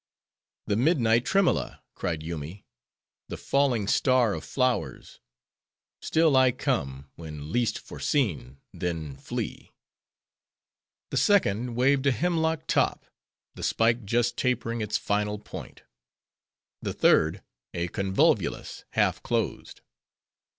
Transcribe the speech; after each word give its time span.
"The 0.65 0.75
Midnight 0.75 1.25
Tremmella!" 1.25 1.83
cried 1.93 2.23
Yoomy; 2.23 2.65
"the 3.27 3.37
falling 3.37 3.87
star 3.87 4.33
of 4.33 4.43
flowers!— 4.43 5.19
Still 6.01 6.35
I 6.35 6.51
come, 6.51 7.11
when 7.17 7.51
least 7.51 7.77
foreseen; 7.77 8.57
then 8.73 9.15
flee." 9.15 9.69
The 11.11 11.17
second 11.17 11.75
waved 11.75 12.07
a 12.07 12.11
hemlock 12.11 12.65
top, 12.65 13.05
the 13.53 13.61
spike 13.61 14.03
just 14.03 14.37
tapering 14.37 14.81
its 14.81 14.97
final 14.97 15.37
point. 15.37 15.83
The 16.81 16.93
third, 16.93 17.43
a 17.75 17.87
convolvulus, 17.89 18.85
half 18.93 19.21
closed. 19.21 19.81